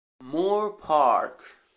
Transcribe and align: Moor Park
Moor 0.19 0.71
Park 0.81 1.45